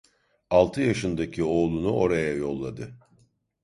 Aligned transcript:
Altı 0.49 0.81
yaşındaki 0.81 1.43
oğlunu 1.43 1.93
oraya 1.93 2.33
yolladı. 2.33 2.97